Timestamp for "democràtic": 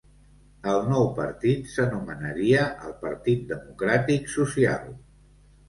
3.55-4.35